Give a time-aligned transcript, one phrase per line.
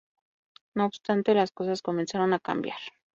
[0.73, 2.79] No obstante, las cosas comenzaron a cambiar.